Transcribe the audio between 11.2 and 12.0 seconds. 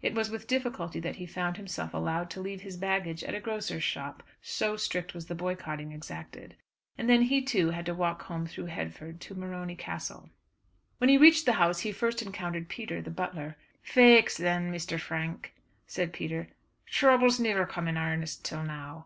the house he